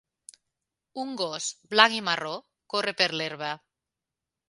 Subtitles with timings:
[1.03, 2.35] Un gos blanc i marró
[2.77, 3.55] corre per l'herba.